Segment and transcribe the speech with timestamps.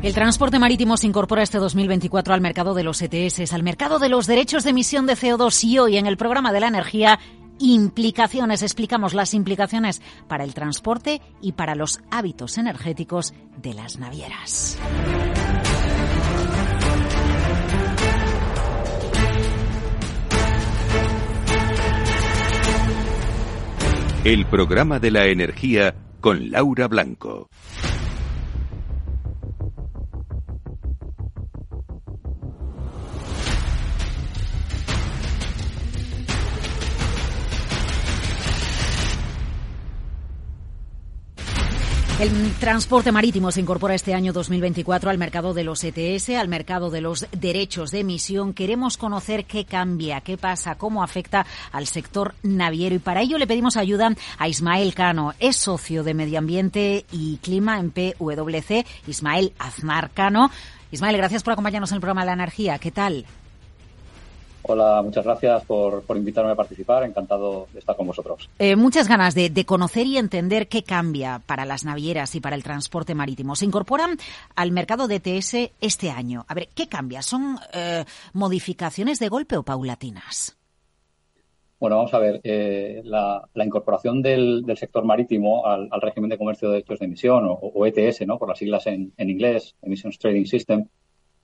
[0.00, 4.08] El transporte marítimo se incorpora este 2024 al mercado de los ETS, al mercado de
[4.08, 7.18] los derechos de emisión de CO2 y hoy en el programa de la energía
[7.58, 14.78] implicaciones, explicamos las implicaciones para el transporte y para los hábitos energéticos de las navieras.
[24.22, 27.48] El programa de la energía con Laura Blanco.
[42.18, 46.90] El transporte marítimo se incorpora este año 2024 al mercado de los ETS, al mercado
[46.90, 48.54] de los derechos de emisión.
[48.54, 53.46] Queremos conocer qué cambia, qué pasa, cómo afecta al sector naviero y para ello le
[53.46, 55.32] pedimos ayuda a Ismael Cano.
[55.38, 58.84] Es socio de Medio Ambiente y Clima en PwC.
[59.06, 60.50] Ismael Aznar Cano.
[60.90, 62.80] Ismael, gracias por acompañarnos en el programa la energía.
[62.80, 63.26] ¿Qué tal?
[64.70, 67.02] Hola, muchas gracias por, invitarme a participar.
[67.02, 68.50] Encantado de estar con vosotros.
[68.58, 72.62] Eh, muchas ganas de, conocer y entender qué cambia para las navieras y para el
[72.62, 73.56] transporte marítimo.
[73.56, 74.18] Se incorporan
[74.56, 76.44] al mercado de ETS este año.
[76.48, 77.22] A ver, ¿qué cambia?
[77.22, 80.54] ¿Son eh, modificaciones de golpe o paulatinas?
[81.80, 82.38] Bueno, vamos a ver.
[82.44, 87.86] Eh, la, incorporación del, sector marítimo al, régimen de comercio de derechos de emisión, o,
[87.86, 88.38] ETS, ¿no?
[88.38, 90.86] por las siglas en, inglés, Emissions Trading System,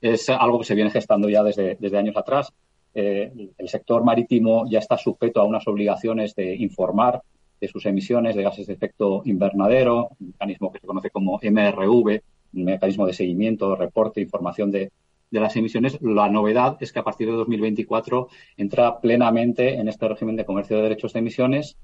[0.02, 2.52] es algo que se viene gestando ya desde, desde años atrás
[2.94, 7.22] eh, el sector marítimo ya está sujeto a unas obligaciones de informar
[7.60, 12.20] de sus emisiones de gases de efecto invernadero, un mecanismo que se conoce como MRV,
[12.54, 14.92] un mecanismo de seguimiento, reporte, información de,
[15.30, 15.98] las emisiones.
[16.00, 20.76] La novedad es que a partir de 2024 entra plenamente en este régimen de comercio
[20.76, 21.76] de derechos de emisiones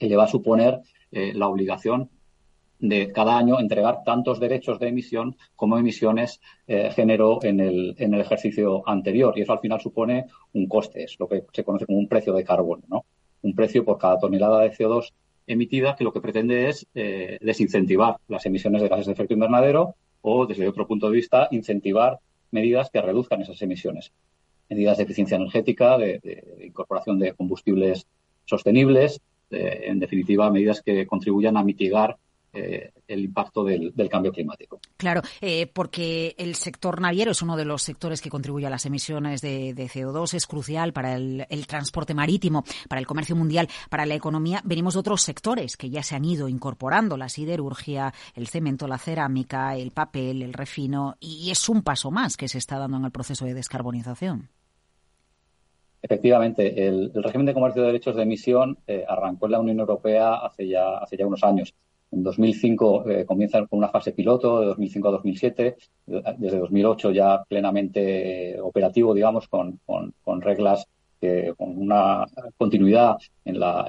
[0.00, 0.80] que le va a suponer
[1.12, 2.10] eh, la obligación
[2.82, 8.12] de cada año entregar tantos derechos de emisión como emisiones eh, generó en el, en
[8.12, 9.32] el ejercicio anterior.
[9.36, 12.32] Y eso al final supone un coste, es lo que se conoce como un precio
[12.32, 13.06] de carbono, ¿no?
[13.42, 15.12] Un precio por cada tonelada de CO2
[15.46, 19.94] emitida que lo que pretende es eh, desincentivar las emisiones de gases de efecto invernadero
[20.20, 22.18] o, desde otro punto de vista, incentivar
[22.50, 24.12] medidas que reduzcan esas emisiones.
[24.68, 26.20] Medidas de eficiencia energética, de,
[26.64, 28.08] incorporación de combustibles
[28.44, 29.20] sostenibles,
[29.50, 32.16] en definitiva, medidas que contribuyan a mitigar
[32.54, 34.78] eh, el impacto del, cambio climático.
[34.98, 38.84] Claro, eh, porque el sector naviero es uno de los sectores que contribuye a las
[38.84, 44.14] emisiones de, CO2, es crucial para el, transporte marítimo, para el comercio mundial, para la
[44.14, 44.60] economía.
[44.64, 48.98] Venimos de otros sectores que ya se han ido incorporando, la siderurgia, el cemento, la
[48.98, 53.06] cerámica, el papel, el refino, y es un paso más que se está dando en
[53.06, 54.50] el proceso de descarbonización.
[56.02, 60.34] Efectivamente, el, régimen de comercio de derechos de emisión eh, arrancó en la Unión Europea
[60.34, 61.72] hace ya, hace ya unos años.
[62.12, 65.76] En 2005 eh, comienza con una fase piloto, de 2005 a 2007,
[66.36, 69.80] desde 2008 ya plenamente operativo, digamos, con,
[70.42, 70.86] reglas,
[71.56, 72.26] con una
[72.58, 73.86] continuidad en la,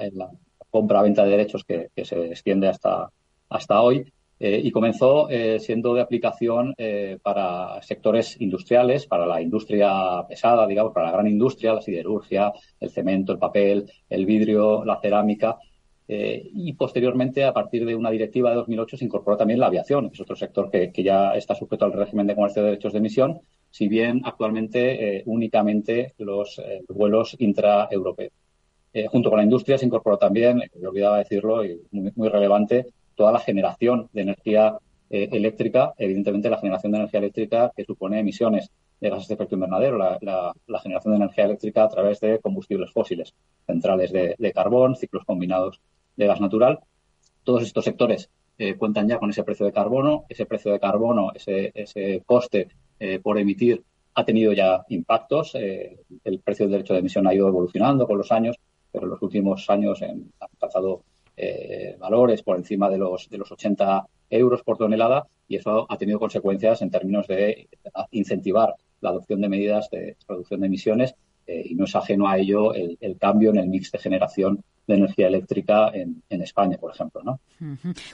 [0.70, 3.10] compra-venta de derechos que, se extiende hasta,
[3.50, 4.10] hasta hoy.
[4.40, 6.74] Eh, y comenzó eh, siendo de aplicación
[7.22, 12.90] para sectores industriales, para la industria pesada, digamos, para la gran industria, la siderurgia, el
[12.90, 15.58] cemento, el papel, el vidrio, la cerámica,
[16.06, 20.10] eh, y posteriormente, a partir de una directiva de 2008, se incorporó también la aviación,
[20.10, 22.98] que es otro sector que, ya está sujeto al régimen de comercio de derechos de
[22.98, 28.32] emisión, si bien actualmente eh, únicamente los eh, vuelos intraeuropeos.
[29.10, 33.40] junto con la industria se incorporó también, he olvidaba decirlo, y muy, relevante, toda la
[33.40, 34.78] generación de energía
[35.10, 38.70] eléctrica, evidentemente la generación de energía eléctrica que supone emisiones
[39.00, 43.34] de gases de efecto invernadero, la, generación de energía eléctrica a través de combustibles fósiles,
[43.66, 45.80] centrales de carbón, ciclos combinados
[46.16, 46.80] de gas natural.
[47.42, 50.24] Todos estos sectores eh, cuentan ya con ese precio de carbono.
[50.28, 53.82] Ese precio de carbono, ese, ese coste eh, por emitir,
[54.14, 55.54] ha tenido ya impactos.
[55.54, 58.56] Eh, el precio del derecho de emisión ha ido evolucionando con los años,
[58.92, 61.02] pero en los últimos años han alcanzado
[61.98, 66.20] valores por encima de los, de los 80 euros por tonelada y eso ha tenido
[66.20, 67.68] consecuencias en términos de
[68.12, 71.16] incentivar la adopción de medidas de reducción de emisiones
[71.48, 74.94] y no es ajeno a ello el, el, cambio en el mix de generación de
[74.94, 77.22] energía eléctrica en, España, por ejemplo.
[77.22, 77.40] ¿no?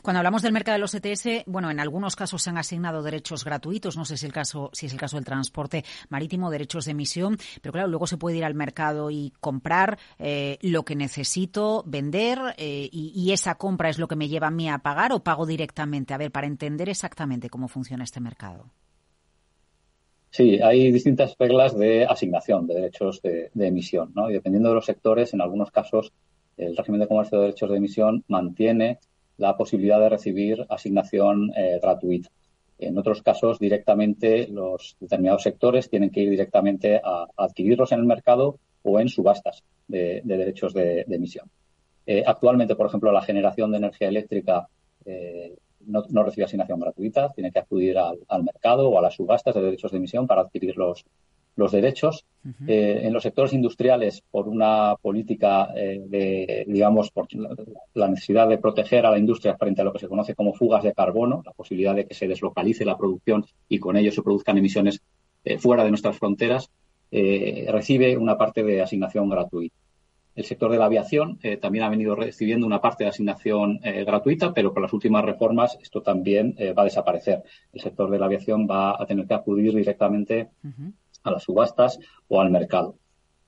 [0.03, 3.45] Cuando hablamos del mercado de los ETS, bueno, en algunos casos se han asignado derechos
[3.45, 6.93] gratuitos, no sé si, el caso, si es el caso del transporte marítimo, derechos de
[6.93, 11.83] emisión, pero claro, luego se puede ir al mercado y comprar eh, lo que necesito,
[11.87, 15.13] vender, eh, y, y, esa compra es lo que me lleva a mí a pagar
[15.13, 16.15] o pago directamente.
[16.15, 18.71] A ver, para entender exactamente cómo funciona este mercado.
[20.31, 24.31] Sí, hay distintas reglas de asignación de derechos de, de emisión, ¿no?
[24.31, 26.13] Y dependiendo de los sectores, en algunos casos
[26.61, 28.99] el régimen de comercio de derechos de emisión mantiene
[29.39, 32.29] la posibilidad de recibir asignación eh, gratuita.
[32.79, 38.07] En otros casos, directamente los determinados sectores tienen que ir directamente a, adquirirlos en el
[38.07, 41.51] mercado o en subastas de, derechos de, emisión.
[42.07, 44.69] Eh, actualmente, por ejemplo, la generación de energía eléctrica
[45.05, 45.57] eh,
[45.87, 49.91] no, recibe asignación gratuita, tiene que acudir al, mercado o a las subastas de derechos
[49.91, 51.05] de emisión para adquirir los,
[51.57, 52.27] los derechos.
[52.67, 57.29] Eh, en los sectores industriales, por una política de, digamos, por
[57.93, 60.83] la necesidad de proteger a la industria frente a lo que se conoce como fugas
[60.83, 64.57] de carbono, la posibilidad de que se deslocalice la producción y con ello se produzcan
[64.57, 65.03] emisiones
[65.59, 66.71] fuera de nuestras fronteras,
[67.11, 69.77] recibe una parte de asignación gratuita.
[70.41, 74.05] El sector de la aviación eh, también ha venido recibiendo una parte de asignación eh,
[74.05, 77.43] gratuita, pero con las últimas reformas esto también eh, va a desaparecer.
[77.73, 80.49] El sector de la aviación va a tener que acudir directamente
[81.23, 82.97] a las subastas o al mercado.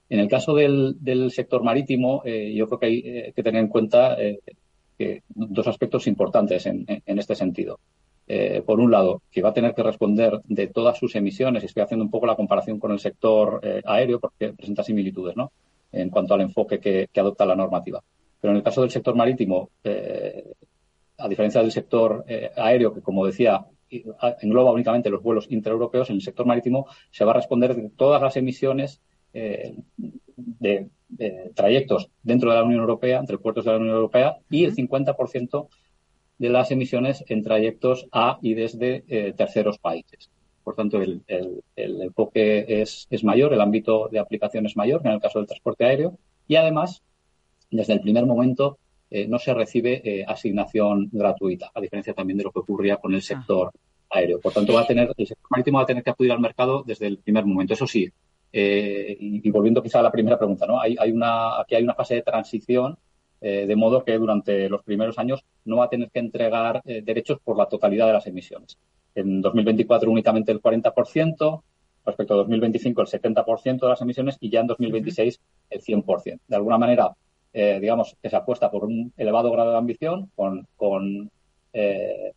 [0.09, 4.17] En el caso del, sector marítimo, yo creo que hay que tener en cuenta
[5.29, 7.81] dos aspectos importantes en, este sentido.
[8.67, 11.83] por un lado, que va a tener que responder de todas sus emisiones, y estoy
[11.83, 15.51] haciendo un poco la comparación con el sector aéreo porque presenta similitudes, ¿no?
[15.93, 18.03] en cuanto al enfoque que, adopta la normativa.
[18.41, 20.53] Pero en el caso del sector marítimo, eh,
[21.19, 23.65] a diferencia del sector eh, aéreo, que como decía,
[24.41, 28.23] engloba únicamente los vuelos intraeuropeos, en el sector marítimo se va a responder de todas
[28.23, 29.01] las emisiones
[29.35, 29.75] eh,
[30.37, 30.89] de,
[31.55, 35.69] trayectos dentro de la Unión Europea, entre puertos de la Unión Europea, y el 50%
[36.39, 40.31] de las emisiones en trayectos a y desde terceros países.
[40.65, 41.23] Por tanto, el,
[41.77, 45.85] enfoque es, mayor, el ámbito de aplicación es mayor que en el caso del transporte
[45.85, 47.03] aéreo y además,
[47.71, 48.79] desde el primer momento,
[49.15, 53.13] eh, no se recibe eh, asignación gratuita, a diferencia también de lo que ocurría con
[53.13, 53.23] el ah.
[53.23, 53.71] sector
[54.09, 54.41] aéreo.
[54.41, 56.83] Por tanto, va a tener, el sector marítimo va a tener que acudir al mercado
[56.83, 57.75] desde el primer momento.
[57.75, 58.11] Eso sí,
[58.51, 60.81] eh, y, volviendo quizá a la primera pregunta, ¿no?
[60.81, 62.97] Hay, hay una, aquí hay una fase de transición
[63.41, 67.57] de modo que durante los primeros años no va a tener que entregar derechos por
[67.59, 68.79] la totalidad de las emisiones.
[69.17, 71.63] En 2024 únicamente el 40%,
[72.07, 76.39] respecto a 2025 el 70% de las emisiones y ya en 2026 el 100%.
[76.47, 77.17] De alguna manera,
[77.53, 81.31] eh, digamos que se apuesta por un elevado grado de ambición con, con
[81.73, 82.33] eh,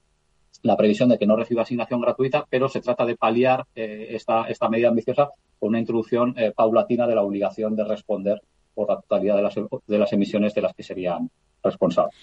[0.64, 4.48] la previsión de que no reciba asignación gratuita, pero se trata de paliar eh, esta,
[4.48, 5.30] esta medida ambiciosa
[5.60, 8.42] con una introducción paulatina de la obligación de responder
[8.74, 11.30] por la totalidad de las, de las emisiones de las que serían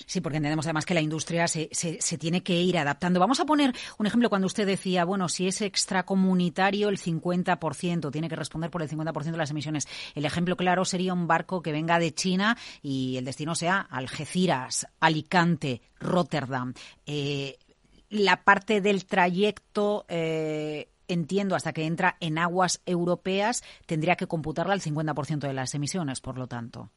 [0.06, 1.68] Sí, porque entendemos además que la industria se,
[2.18, 3.20] tiene que ir adaptando.
[3.20, 8.28] Vamos a poner un ejemplo cuando usted decía, bueno, si es extracomunitario el 50%, tiene
[8.28, 9.88] que responder por el 50% de las emisiones.
[10.14, 14.86] El ejemplo claro sería un barco que venga de China y el destino sea Algeciras,
[15.00, 16.74] Alicante, Rotterdam.
[17.06, 17.58] Eh,
[18.10, 24.74] la parte del trayecto eh, entiendo, hasta que entra en aguas europeas, tendría que computarla
[24.74, 26.90] al 50% de las emisiones, por lo tanto.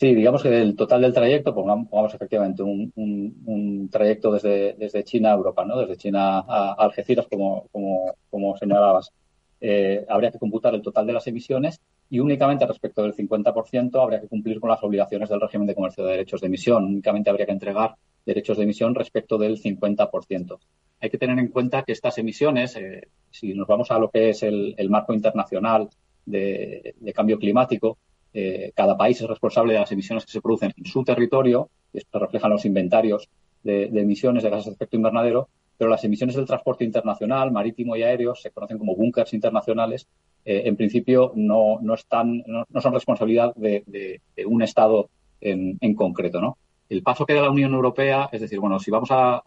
[0.00, 5.62] Sí, digamos que del total del trayecto, pongamos, efectivamente un, trayecto desde, China a Europa,
[5.66, 5.78] ¿no?
[5.78, 9.12] Desde China a Algeciras, como, como, como señalabas.
[9.60, 14.22] Eh, habría que computar el total de las emisiones y únicamente respecto del 50% habría
[14.22, 16.82] que cumplir con las obligaciones del régimen de comercio de derechos de emisión.
[16.86, 17.94] Únicamente habría que entregar
[18.24, 20.58] derechos de emisión respecto del 50%.
[20.98, 24.30] Hay que tener en cuenta que estas emisiones, eh, si nos vamos a lo que
[24.30, 25.90] es el, marco internacional
[26.24, 27.98] de cambio climático,
[28.32, 31.98] eh, cada país es responsable de las emisiones que se producen en su territorio, y
[31.98, 33.28] esto refleja los inventarios
[33.62, 38.02] de, emisiones de gases de efecto invernadero, pero las emisiones del transporte internacional, marítimo y
[38.02, 40.06] aéreo, se conocen como búnkers internacionales,
[40.44, 45.08] eh, en principio no, no, están, no, son responsabilidad de, un Estado
[45.40, 46.40] en, concreto.
[46.40, 46.58] ¿no?
[46.88, 49.42] El paso que da la Unión Europea, es decir, bueno, si vamos a,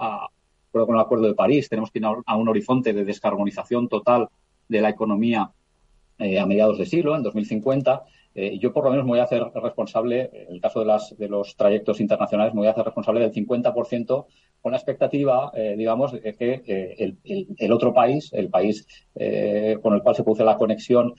[0.71, 4.27] con el Acuerdo de París, tenemos que ir a un horizonte de descarbonización total
[4.67, 5.51] de la economía
[6.19, 8.03] eh, a mediados de siglo, en 2050,
[8.35, 11.15] eh, yo por lo menos me voy a hacer responsable, en el caso de, las,
[11.17, 14.25] de los trayectos internacionales, me voy a hacer responsable del 50%
[14.61, 17.15] con la expectativa, eh, digamos, de que eh,
[17.57, 18.87] el, otro país, el país
[19.81, 21.13] con el cual se produce la conexión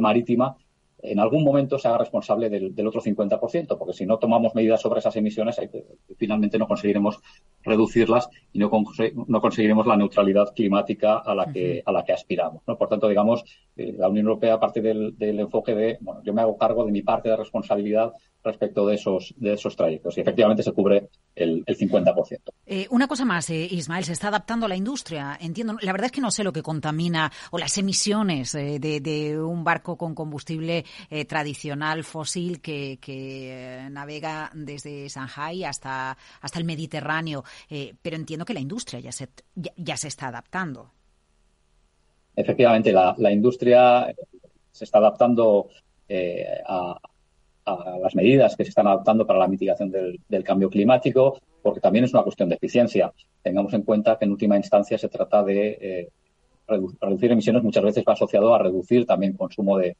[0.00, 0.56] marítima,
[1.00, 4.98] en algún momento se haga responsable del, otro 50%, porque si no tomamos medidas sobre
[4.98, 5.60] esas emisiones,
[6.16, 7.20] finalmente no conseguiremos
[7.68, 8.70] reducirlas y no,
[9.26, 12.62] no conseguiremos la neutralidad climática a la que, a la que aspiramos.
[12.66, 12.76] ¿no?
[12.76, 13.44] Por tanto, digamos,
[13.76, 16.92] eh, la Unión Europea, aparte del, del, enfoque de, bueno, yo me hago cargo de
[16.92, 20.16] mi parte de responsabilidad respecto de esos, de esos trayectos.
[20.16, 22.38] Y efectivamente se cubre el, el 50%.
[22.66, 25.36] Eh, una cosa más, eh, Ismael, se está adaptando a la industria.
[25.40, 29.40] Entiendo, la verdad es que no sé lo que contamina o las emisiones de, de,
[29.40, 30.84] un barco con combustible
[31.26, 37.44] tradicional fósil que, que navega desde Shanghai hasta, hasta el Mediterráneo.
[37.70, 40.90] Eh, pero entiendo que la industria ya se, ya, se está adaptando.
[42.36, 44.14] Efectivamente, la, industria
[44.70, 45.68] se está adaptando
[46.08, 46.98] eh, a,
[48.00, 52.14] las medidas que se están adaptando para la mitigación del, cambio climático, porque también es
[52.14, 53.12] una cuestión de eficiencia.
[53.42, 56.08] tengamos en cuenta que en última instancia se trata de
[56.66, 59.96] reducir emisiones muchas veces va asociado a reducir también consumo de,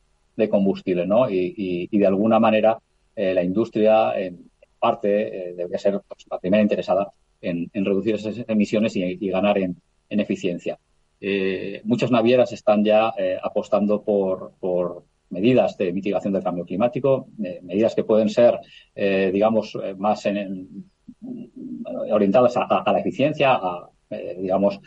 [0.49, 1.29] combustible, ¿no?
[1.29, 2.79] Y, de alguna manera
[3.17, 4.49] la industria, en
[4.79, 9.77] parte, debería ser pues, la primera interesada en, reducir esas emisiones y, ganar en,
[10.11, 10.79] eficiencia.
[11.85, 14.53] muchas navieras están ya apostando por,
[15.31, 18.59] medidas de mitigación del cambio climático, eh, medidas que pueden ser,
[18.95, 20.27] eh, digamos, eh, más
[22.11, 23.91] orientadas a, la eficiencia, a,
[24.39, 24.81] digamos,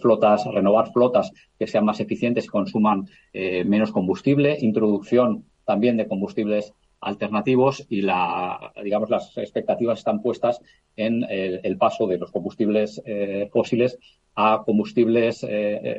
[0.00, 6.72] flotas, renovar flotas que sean más eficientes y consuman menos combustible, introducción también de combustibles
[7.00, 10.60] alternativos y la, digamos, las expectativas están puestas
[10.96, 13.00] en el, paso de los combustibles
[13.52, 13.98] fósiles
[14.34, 15.46] a combustibles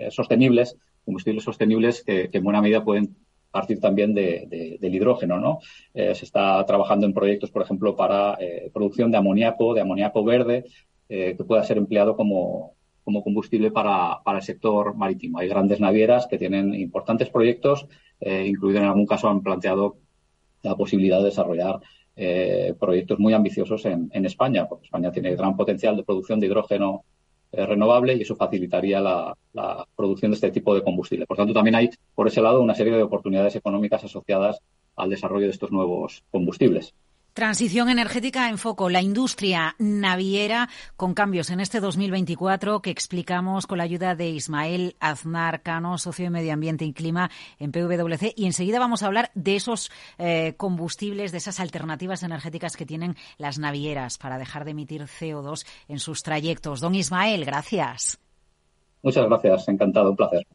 [0.09, 0.75] sostenibles,
[1.05, 3.15] combustibles sostenibles que, en buena medida pueden
[3.51, 5.59] partir también de, del hidrógeno, ¿no?
[5.93, 10.23] Eh, se está trabajando en proyectos, por ejemplo, para eh, producción de amoníaco, de amoníaco
[10.23, 10.65] verde,
[11.07, 15.39] eh, que pueda ser empleado como, combustible para, el sector marítimo.
[15.39, 17.87] Hay grandes navieras que tienen importantes proyectos,
[18.21, 19.97] incluido en algún caso han planteado
[20.63, 21.79] la posibilidad de desarrollar
[22.77, 27.05] proyectos muy ambiciosos en, España, porque España tiene gran potencial de producción de hidrógeno
[27.53, 29.33] renovable y eso facilitaría la,
[29.95, 31.25] producción de este tipo de combustible.
[31.25, 34.59] Por tanto, también hay, por ese lado, una serie de oportunidades económicas asociadas
[34.97, 36.93] al desarrollo de estos nuevos combustibles.
[37.39, 40.67] Transición energética en foco, la industria naviera
[40.97, 46.25] con cambios en este 2024 que explicamos con la ayuda de Ismael Aznar Cano, socio
[46.25, 48.33] de Medio Ambiente y Clima en PwC.
[48.35, 53.15] Y enseguida vamos a hablar de esos eh, combustibles, de esas alternativas energéticas que tienen
[53.37, 56.81] las navieras para dejar de emitir CO2 en sus trayectos.
[56.81, 58.19] Don Ismael, gracias.
[59.01, 60.45] Muchas gracias, encantado, un placer.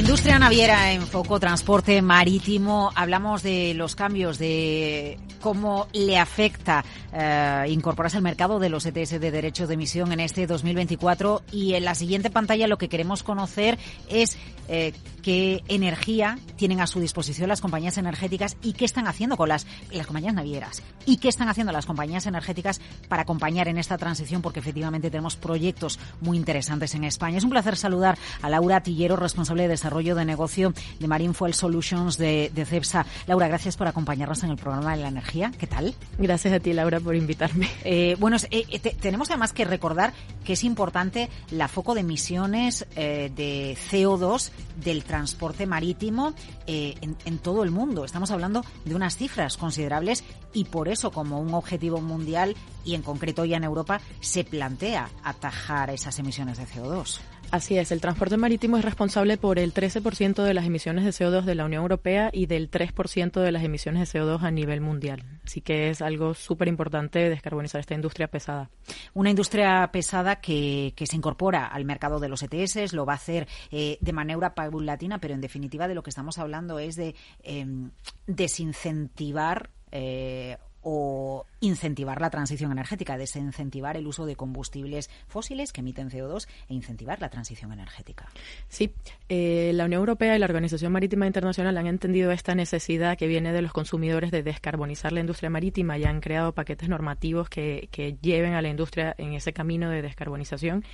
[0.00, 2.90] Industria naviera en foco, transporte marítimo.
[2.94, 9.20] Hablamos de los cambios, de cómo le afecta eh, incorporarse al mercado de los ETS
[9.20, 11.42] de derechos de emisión en este 2024.
[11.52, 13.78] Y en la siguiente pantalla lo que queremos conocer
[14.08, 14.36] es
[14.68, 14.92] eh,
[15.22, 19.66] qué energía tienen a su disposición las compañías energéticas y qué están haciendo con las,
[19.90, 24.42] las compañías navieras y qué están haciendo las compañías energéticas para acompañar en esta transición,
[24.42, 27.38] porque efectivamente tenemos proyectos muy interesantes en España.
[27.38, 31.54] Es un placer saludar a Laura Tillero, responsable de desarrollo de negocio de Marine Fuel
[31.54, 33.06] Solutions de, CEPSA.
[33.26, 35.29] Laura, gracias por acompañarnos en el programa de la energía.
[35.30, 35.94] ¿Qué tal?
[36.18, 37.68] Gracias a ti, Laura, por invitarme.
[37.84, 40.12] Eh, bueno, eh, tenemos además que recordar
[40.44, 44.50] que es importante la foco de emisiones de CO2
[44.82, 46.34] del transporte marítimo
[46.66, 48.04] eh, en, todo el mundo.
[48.04, 53.02] Estamos hablando de unas cifras considerables y por eso como un objetivo mundial y en
[53.02, 57.20] concreto ya en Europa se plantea atajar esas emisiones de CO2.
[57.50, 61.42] Así es, el transporte marítimo es responsable por el 13% de las emisiones de CO2
[61.42, 65.24] de la Unión Europea y del 3% de las emisiones de CO2 a nivel mundial.
[65.44, 68.70] Así que es algo súper importante descarbonizar esta industria pesada.
[69.14, 73.48] Una industria pesada que, se incorpora al mercado de los ETS, lo va a hacer
[73.72, 77.90] eh, de manera paulatina, pero en definitiva de lo que estamos hablando es de em,
[78.28, 86.10] desincentivar eh, o incentivar la transición energética, desincentivar el uso de combustibles fósiles que emiten
[86.10, 88.28] CO2 e incentivar la transición energética.
[88.68, 88.92] Sí,
[89.28, 93.52] eh, la Unión Europea y la Organización Marítima Internacional han entendido esta necesidad que viene
[93.52, 98.16] de los consumidores de descarbonizar la industria marítima y han creado paquetes normativos que, que
[98.22, 100.84] lleven a la industria en ese camino de descarbonización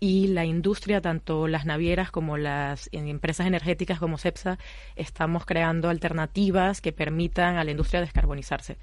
[0.00, 4.58] y la industria, tanto las navieras como las empresas energéticas como CEPSA,
[4.96, 8.76] estamos creando alternativas que permitan a la industria descarbonizarse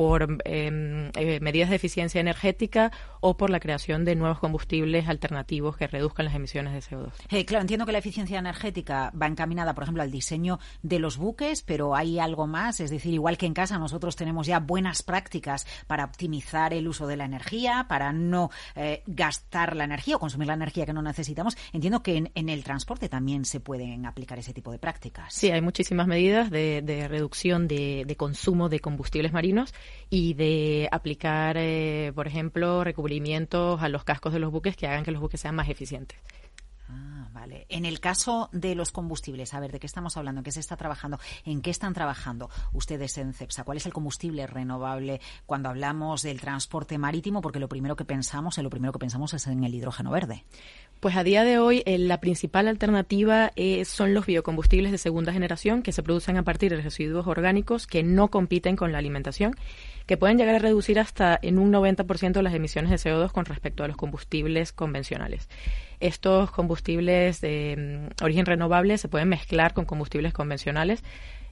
[0.00, 2.90] por em, eh, medidas de eficiencia energética
[3.20, 7.12] o por la creación de nuevos combustibles alternativos que reduzcan las emisiones de CO2.
[7.28, 11.18] Eh, claro, entiendo que la eficiencia energética va encaminada, por ejemplo, al diseño de los
[11.18, 15.02] buques, pero hay algo más, es decir, igual que en casa nosotros tenemos ya buenas
[15.02, 20.18] prácticas para optimizar el uso de la energía, para no eh, gastar la energía o
[20.18, 21.58] consumir la energía que no necesitamos.
[21.74, 25.34] Entiendo que en, el transporte también se pueden aplicar ese tipo de prácticas.
[25.34, 29.74] Sí, hay muchísimas medidas de, reducción de consumo de combustibles marinos
[30.08, 35.04] y de aplicar, eh, por ejemplo, recubrimientos a los cascos de los buques que hagan
[35.04, 36.18] que los buques sean más eficientes.
[37.32, 37.66] Vale.
[37.68, 40.40] En el caso de los combustibles, a ver, ¿de qué estamos hablando?
[40.40, 41.18] ¿En qué se está trabajando?
[41.44, 43.64] ¿En qué están trabajando ustedes en CEPSA?
[43.64, 47.40] ¿Cuál es el combustible renovable cuando hablamos del transporte marítimo?
[47.40, 50.44] Porque lo primero que pensamos, lo primero que pensamos es en el hidrógeno verde.
[51.00, 55.32] Pues a día de hoy eh, la principal alternativa eh, son los biocombustibles de segunda
[55.32, 59.56] generación que se producen a partir de residuos orgánicos que no compiten con la alimentación
[60.10, 63.84] que pueden llegar a reducir hasta en un 90% las emisiones de CO2 con respecto
[63.84, 65.48] a los combustibles convencionales.
[66.00, 71.04] Estos combustibles de mm, origen renovable se pueden mezclar con combustibles convencionales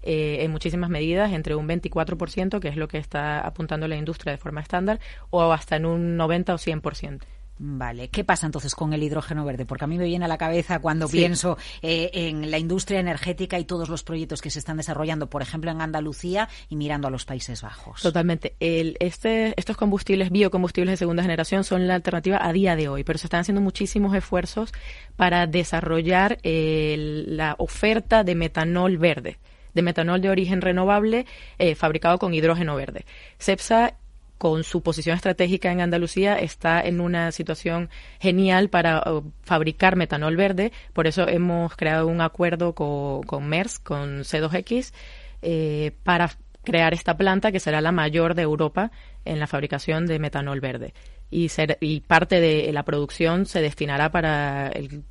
[0.03, 4.33] eh, en muchísimas medidas, entre un 24%, que es lo que está apuntando la industria
[4.33, 4.99] de forma estándar,
[5.31, 7.21] o hasta en un 90 o 100%.
[7.61, 9.67] Vale, ¿qué pasa entonces con el hidrógeno verde?
[9.67, 13.59] Porque a mí me viene a la cabeza cuando pienso eh, en la industria energética
[13.59, 17.11] y todos los proyectos que se están desarrollando, por ejemplo, en Andalucía y mirando a
[17.11, 18.01] los Países Bajos.
[18.01, 18.55] Totalmente.
[18.61, 23.03] El, este, estos combustibles, biocombustibles de segunda generación, son la alternativa a día de hoy,
[23.03, 24.73] pero se están haciendo muchísimos esfuerzos
[25.17, 29.39] para desarrollar la oferta de metanol verde
[29.75, 31.27] de metanol de origen renovable
[31.59, 33.05] eh, fabricado con hidrógeno verde.
[33.39, 33.95] CEPSA
[34.39, 37.91] con su posición estratégica en Andalucía, está en una situación
[38.21, 40.73] genial para uh, fabricar metanol verde.
[40.93, 44.93] Por eso hemos creado un acuerdo con, con MERS, con C2X,
[45.43, 46.31] eh, para
[46.65, 48.91] crear esta planta que será la mayor de Europa
[49.25, 50.95] en la fabricación de metanol verde.
[51.31, 55.03] Y, y parte de la producción se destinará para el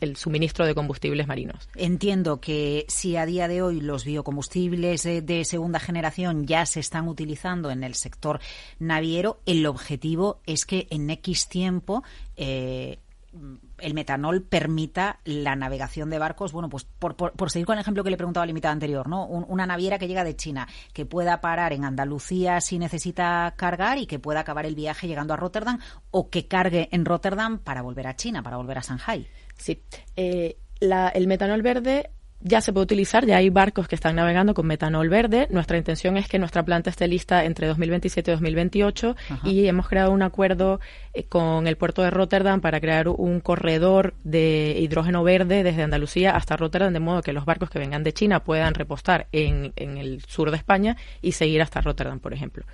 [0.00, 1.68] el suministro de combustibles marinos.
[1.74, 7.08] Entiendo que si a día de hoy los biocombustibles de, segunda generación ya se están
[7.08, 8.40] utilizando en el sector
[8.78, 12.02] naviero, el objetivo es que en X tiempo
[12.36, 12.98] eh,
[13.84, 18.02] el metanol permita la navegación de barcos, bueno, pues por, por, seguir con el ejemplo
[18.02, 19.26] que le preguntaba al invitado anterior, ¿no?
[19.26, 24.06] una naviera que llega de China, que pueda parar en Andalucía si necesita cargar y
[24.06, 25.78] que pueda acabar el viaje llegando a Rotterdam
[26.10, 29.26] o que cargue en Rotterdam para volver a China, para volver a Shanghai.
[29.56, 29.82] Sí.
[30.16, 32.10] Eh, el metanol verde
[32.40, 35.48] ya se puede utilizar, ya hay barcos que están navegando con metanol verde.
[35.50, 40.10] Nuestra intención es que nuestra planta esté lista entre 2027 y 2028 y hemos creado
[40.10, 40.78] un acuerdo
[41.14, 46.36] eh, con el puerto de Rotterdam para crear un corredor de hidrógeno verde desde Andalucía
[46.36, 49.96] hasta Rotterdam, de modo que los barcos que vengan de China puedan repostar en, en
[49.96, 52.64] el sur de España y seguir hasta Rotterdam, por ejemplo.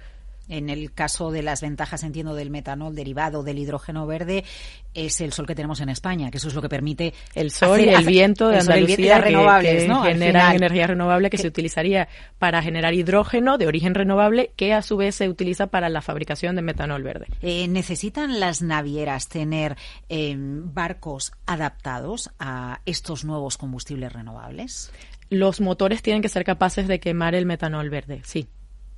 [0.51, 4.45] En el caso de las ventajas, entiendo, del metanol derivado del hidrógeno verde,
[4.93, 7.81] es el sol que tenemos en España, que eso es lo que permite el sol
[7.81, 10.03] y el viento de Andalucía, renovables, ¿no?
[10.03, 14.97] generan energía renovable que, se utilizaría para generar hidrógeno de origen renovable, que a su
[14.97, 17.27] vez se utiliza para la fabricación de metanol verde.
[17.43, 19.77] Eh, ¿Necesitan las navieras tener
[20.09, 24.93] eh, barcos adaptados a estos nuevos combustibles renovables?
[25.29, 28.49] Los motores tienen que ser capaces de quemar el metanol verde, sí.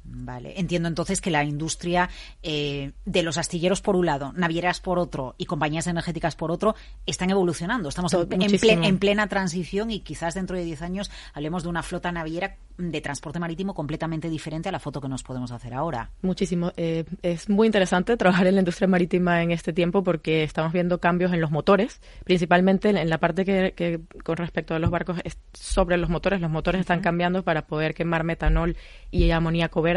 [0.05, 2.11] Vale, entiendo entonces que la industria
[2.43, 6.75] eh, de los astilleros por un lado, navieras por otro y compañías energéticas por otro
[7.07, 7.89] están evolucionando.
[7.89, 12.57] Estamos en, plena transición y quizás dentro de 10 años hablemos de una flota naviera
[12.79, 16.11] de transporte marítimo completamente diferente a la foto que nos podemos hacer ahora.
[16.23, 16.73] Muchísimo.
[16.77, 20.99] Eh, es muy interesante trabajar en la industria marítima en este tiempo porque estamos viendo
[20.99, 25.39] cambios en los motores, principalmente en la parte que, con respecto a los barcos es
[25.53, 26.41] sobre los motores.
[26.41, 28.77] Los motores están cambiando para poder quemar metanol
[29.11, 29.92] y amoníaco verde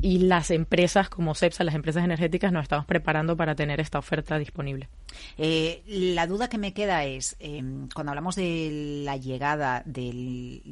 [0.00, 4.38] y las empresas como CEPSA, las empresas energéticas, nos estamos preparando para tener esta oferta
[4.38, 4.88] disponible.
[5.38, 10.62] Eh, la duda que me queda es, em, cuando hablamos de la llegada de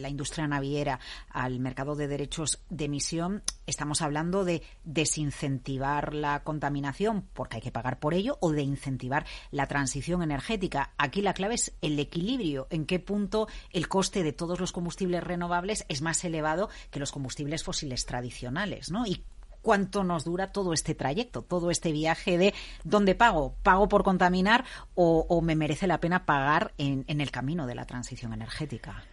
[0.00, 1.00] la industria naviera
[1.30, 7.72] al mercado de derechos de emisión, estamos hablando de desincentivar la contaminación porque hay que
[7.72, 10.92] pagar por ello o de incentivar la transición energética.
[10.98, 15.22] Aquí la clave es el equilibrio, en qué punto el coste de todos los combustibles
[15.22, 19.06] renovables es más elevado que los combustibles fósiles tradicionales, ¿no?
[19.06, 19.24] Y
[19.62, 24.64] cuánto nos dura todo este trayecto, todo este viaje de dónde pago, pago por contaminar
[24.94, 29.04] o, me merece la pena pagar en, en, el camino de la transición energética.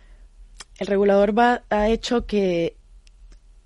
[0.78, 2.79] El regulador va, ha hecho que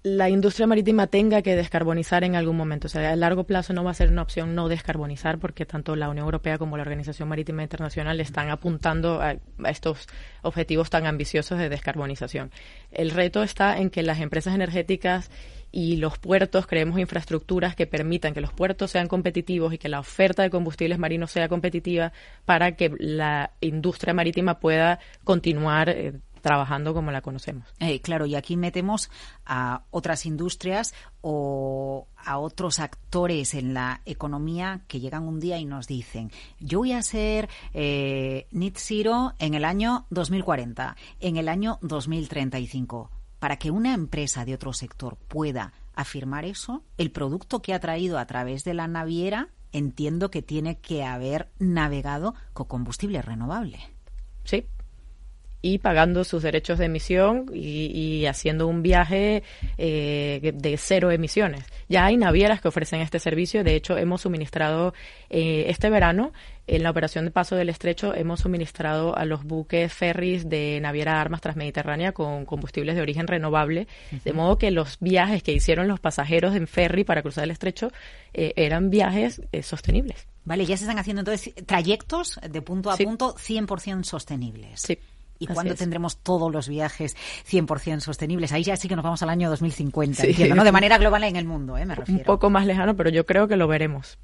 [0.04, 2.88] la industria marítima tenga que descarbonizar en algún momento.
[2.88, 5.96] O sea, a largo plazo no va a ser una opción no descarbonizar porque tanto
[5.96, 10.08] la Unión Europea como la Organización Marítima Internacional están apuntando a, estos
[10.42, 12.52] objetivos tan ambiciosos de descarbonización.
[12.92, 15.32] El reto está en que las empresas energéticas
[15.72, 20.02] y los puertos creemos infraestructuras que permitan que los puertos sean competitivos y que la
[20.02, 22.12] oferta de combustibles marinos sea competitiva
[22.44, 26.14] para que la industria marítima pueda continuar eh,
[26.44, 27.66] trabajando como la conocemos.
[27.80, 29.10] Eh, claro, y aquí metemos
[29.46, 35.64] a otras industrias o a otros actores en la economía que llegan un día y
[35.64, 41.48] nos dicen, yo voy a ser eh, net zero en el año 2040, en el
[41.48, 43.10] año 2035.
[43.40, 48.20] Para que una empresa de otro sector pueda afirmar eso, el producto que ha traído
[48.20, 53.80] a través de la naviera entiendo que tiene que haber navegado con combustible renovable.
[54.44, 54.66] Sí,
[55.64, 59.44] y pagando sus derechos de emisión y, haciendo un viaje
[59.78, 61.64] eh, de cero emisiones.
[61.88, 63.64] Ya hay navieras que ofrecen este servicio.
[63.64, 64.94] De hecho, hemos suministrado
[65.30, 66.34] eh, este verano
[66.68, 71.20] en la operación de paso del estrecho hemos suministrado a los buques ferries de Naviera
[71.20, 73.88] Armas Transmediterránea con combustibles de origen renovable,
[74.24, 77.92] de modo que los viajes que hicieron los pasajeros en ferry para cruzar el estrecho
[78.34, 80.28] eh, eran viajes sostenibles.
[80.46, 84.82] Vale, ya se están haciendo entonces trayectos de punto a punto 100% sostenibles.
[84.82, 84.98] Sí.
[85.44, 87.16] ¿Y cuándo tendremos todos los viajes
[87.50, 88.52] 100% sostenibles?
[88.52, 90.64] Ahí ya sí que nos vamos al año 2050, entiendo, ¿no?
[90.64, 91.86] De manera global en el mundo, ¿eh?
[91.86, 92.22] Me refiero.
[92.22, 94.18] Un poco más lejano, pero yo creo que lo veremos.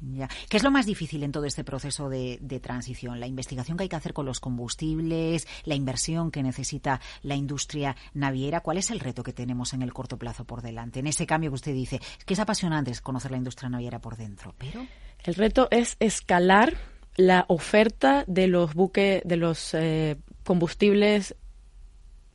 [0.00, 0.28] Ya.
[0.48, 3.20] ¿Qué es lo más difícil en todo este proceso de, de, transición?
[3.20, 7.96] La investigación que hay que hacer con los combustibles, la inversión que necesita la industria
[8.14, 8.60] naviera.
[8.60, 11.00] ¿Cuál es el reto que tenemos en el corto plazo por delante?
[11.00, 14.54] En ese cambio que usted dice, que es apasionante conocer la industria naviera por dentro,
[14.56, 14.86] pero
[15.24, 16.76] el reto es escalar
[17.16, 21.34] la oferta de los buques, de los eh, combustibles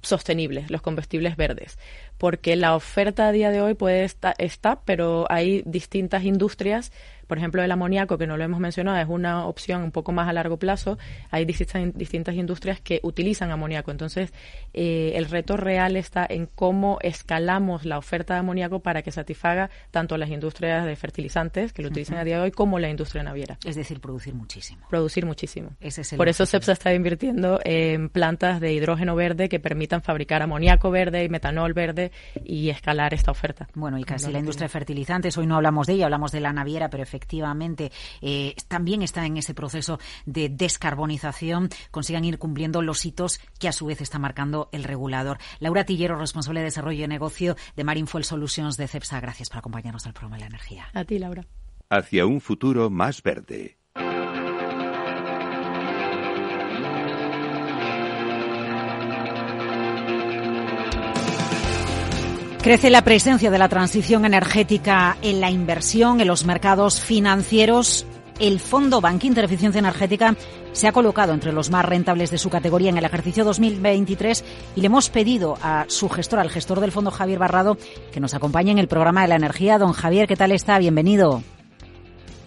[0.01, 1.79] sostenibles, los combustibles verdes,
[2.17, 6.91] porque la oferta a día de hoy puede estar, está, pero hay distintas industrias
[7.27, 10.27] por ejemplo, el amoníaco, que no lo hemos mencionado, es una opción un poco más
[10.27, 10.97] a largo plazo.
[11.31, 13.91] Hay distintas, distintas industrias que utilizan amoníaco.
[13.91, 14.33] Entonces,
[14.73, 19.69] eh, el reto real está en cómo escalamos la oferta de amoníaco para que satisfaga
[19.91, 23.23] tanto las industrias de fertilizantes, que lo utilizan a día de hoy, como la industria
[23.23, 23.57] naviera.
[23.65, 24.85] Es decir, producir muchísimo.
[24.89, 25.71] Producir muchísimo.
[26.17, 31.23] Por eso CEPSA está invirtiendo en plantas de hidrógeno verde que permitan fabricar amoníaco verde
[31.23, 32.04] y metanol verde
[32.43, 33.67] y escalar esta oferta.
[33.73, 36.53] Bueno, y casi la industria de fertilizantes, hoy no hablamos de ella, hablamos de la
[36.53, 37.91] naviera, pero efectivamente
[38.21, 43.71] eh, también está en ese proceso de descarbonización, consigan ir cumpliendo los hitos que a
[43.71, 45.37] su vez está marcando el regulador.
[45.59, 49.59] Laura Tillero, responsable de desarrollo y negocio de Marine Fuel Solutions de CEPSA, gracias por
[49.59, 50.87] acompañarnos al programa de la energía.
[50.93, 51.45] A ti, Laura.
[51.89, 53.77] Hacia un futuro más verde.
[62.65, 68.07] Crece la presencia de la transición energética en la inversión en los mercados financieros.
[68.39, 70.35] El Fondo Banco Eficiencia Energética
[70.71, 74.43] se ha colocado entre los más rentables de su categoría en el ejercicio 2023
[74.77, 77.77] y le hemos pedido a su gestor, al gestor del fondo Javier Barrado,
[78.11, 79.77] que nos acompañe en el programa de la energía.
[79.77, 80.79] Don Javier, ¿qué tal está?
[80.79, 81.43] Bienvenido.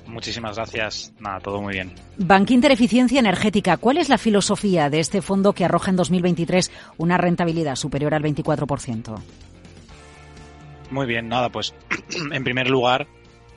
[0.08, 1.12] Muchísimas gracias.
[1.20, 1.92] Nada, todo muy bien.
[2.16, 7.18] Bankinter Eficiencia Energética, ¿cuál es la filosofía de este fondo que arroja en 2023 una
[7.18, 9.20] rentabilidad superior al 24%?
[10.90, 11.74] Muy bien, nada, pues
[12.32, 13.06] en primer lugar,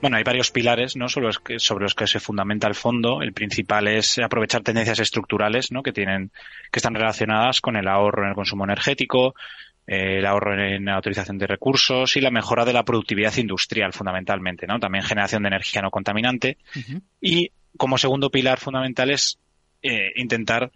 [0.02, 1.08] bueno, hay varios pilares ¿no?
[1.08, 3.22] sobre, los que, sobre los que se fundamenta el fondo.
[3.22, 5.84] El principal es aprovechar tendencias estructurales ¿no?
[5.84, 6.32] que, tienen,
[6.72, 9.36] que están relacionadas con el ahorro en el consumo energético,
[9.86, 13.94] eh, el ahorro en la utilización de recursos y la mejora de la productividad industrial,
[13.94, 14.66] fundamentalmente.
[14.66, 14.80] ¿no?
[14.80, 16.58] También generación de energía no contaminante.
[17.22, 19.38] Y como segundo pilar fundamental es
[19.84, 20.72] eh, intentar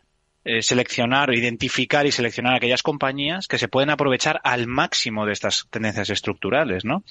[0.46, 5.68] eh, seleccionar, identificar y seleccionar aquellas compañías que se pueden aprovechar al máximo de estas
[5.72, 7.04] tendencias estructurales, ¿no?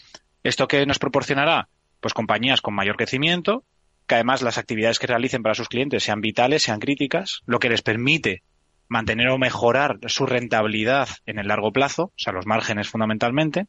[0.44, 1.68] ¿Esto qué nos proporcionará?
[2.00, 3.64] Pues compañías con mayor crecimiento,
[4.06, 7.70] que además las actividades que realicen para sus clientes sean vitales, sean críticas, lo que
[7.70, 8.42] les permite
[8.88, 13.66] mantener o mejorar su rentabilidad en el largo plazo, o sea, los márgenes fundamentalmente,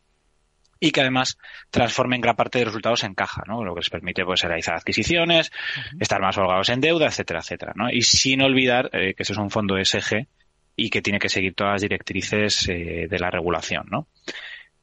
[0.80, 1.38] y que además
[1.70, 3.64] transformen gran parte de los resultados en caja, ¿no?
[3.64, 5.52] Lo que les permite pues realizar adquisiciones,
[6.00, 7.90] estar más holgados en deuda, etcétera, etcétera, ¿no?
[7.90, 10.28] Y sin olvidar eh, que ese es un fondo SG
[10.76, 14.08] y que tiene que seguir todas las directrices eh, de la regulación, ¿no?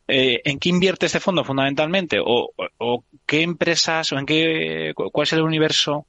[0.08, 2.18] Eh, ¿En qué invierte este fondo fundamentalmente?
[2.20, 6.06] O, o, qué empresas o en qué cuál es el universo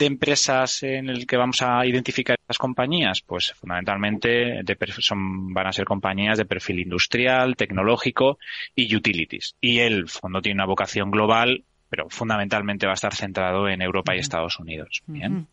[0.00, 3.20] de empresas en el que vamos a identificar las compañías?
[3.20, 4.62] Pues fundamentalmente
[4.98, 8.38] son, van a ser compañías de perfil industrial, tecnológico
[8.74, 9.56] y utilities.
[9.60, 14.14] Y el fondo tiene una vocación global pero fundamentalmente va a estar centrado en Europa
[14.14, 15.02] y Estados Unidos.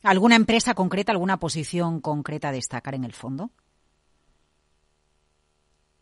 [0.04, 3.50] ¿Alguna empresa concreta, alguna posición concreta a destacar en el fondo?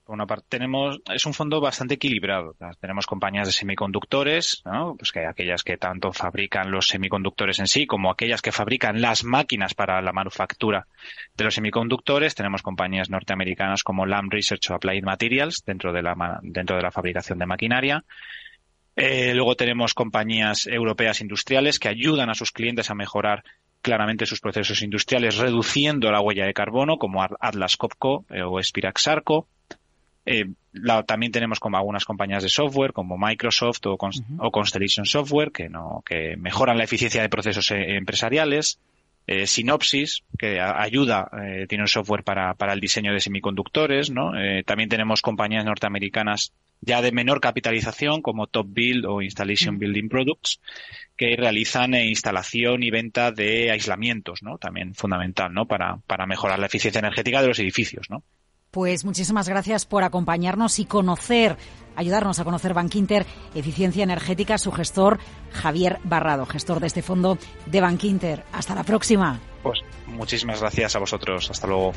[0.06, 2.56] Por una parte, tenemos, es un fondo bastante equilibrado.
[2.80, 4.96] Tenemos compañías de semiconductores, ¿no?
[4.96, 9.02] pues que hay aquellas que tanto fabrican los semiconductores en sí como aquellas que fabrican
[9.02, 10.86] las máquinas para la manufactura
[11.36, 12.36] de los semiconductores.
[12.36, 16.92] Tenemos compañías norteamericanas como Lam Research o Applied Materials dentro de la, dentro de la
[16.92, 18.06] fabricación de maquinaria.
[18.96, 23.44] Eh, luego tenemos compañías europeas industriales que ayudan a sus clientes a mejorar
[23.82, 29.08] claramente sus procesos industriales reduciendo la huella de carbono como Atlas Copco eh, o Spirax
[29.08, 29.48] Arco.
[30.26, 30.46] Eh,
[31.06, 33.98] también tenemos como algunas compañías de software como Microsoft o,
[34.52, 38.80] Constellation Software que no que mejoran la eficiencia de procesos eh, empresariales.
[39.28, 44.40] eh, Synopsys, que ayuda, eh, tiene un software para, para, el diseño de semiconductores, ¿no?
[44.40, 49.80] Eh, también tenemos compañías norteamericanas ya de menor capitalización, como Top Build o Installation mm.
[49.80, 50.60] Building Products,
[51.18, 54.60] que realizan instalación y venta de aislamientos, ¿no?
[54.60, 55.66] También fundamental, ¿no?
[55.66, 58.22] Para, para mejorar la eficiencia energética de los edificios, ¿no?
[58.76, 61.56] Pues muchísimas gracias por acompañarnos y conocer,
[61.96, 65.18] ayudarnos a conocer Bankinter Eficiencia Energética, su gestor
[65.54, 68.44] Javier Barrado, gestor de este fondo de Bankinter.
[68.52, 69.40] Hasta la próxima.
[69.64, 71.50] Pues muchísimas gracias a vosotros.
[71.50, 71.94] Hasta luego.